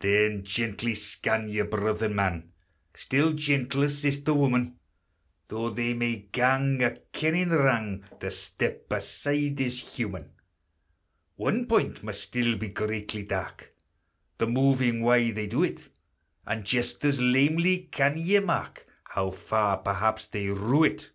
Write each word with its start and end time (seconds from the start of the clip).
Then 0.00 0.42
gently 0.42 0.94
scan 0.94 1.50
your 1.50 1.66
brother 1.66 2.08
man, 2.08 2.52
Still 2.94 3.34
gentler 3.34 3.90
sister 3.90 4.32
woman; 4.32 4.78
Though 5.48 5.68
they 5.68 5.92
may 5.92 6.16
gang 6.32 6.82
a 6.82 6.92
kennin' 7.12 7.50
wrang, 7.50 8.02
To 8.20 8.30
step 8.30 8.90
aside 8.90 9.60
is 9.60 9.78
human. 9.80 10.30
One 11.34 11.66
point 11.66 12.02
must 12.02 12.22
still 12.22 12.56
be 12.56 12.68
greatly 12.68 13.22
dark, 13.24 13.74
The 14.38 14.46
moving 14.46 15.02
why 15.02 15.30
they 15.32 15.46
do 15.46 15.62
it; 15.62 15.82
And 16.46 16.64
just 16.64 17.04
as 17.04 17.20
lamely 17.20 17.80
can 17.92 18.16
ye 18.16 18.38
mark 18.38 18.86
How 19.04 19.30
far 19.30 19.76
perhaps 19.76 20.24
they 20.24 20.46
rue 20.46 20.84
it. 20.84 21.10